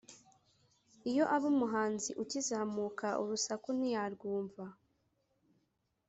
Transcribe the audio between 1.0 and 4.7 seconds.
iyo aba umuhanzi ukizamuka urusaku ntiyarwumva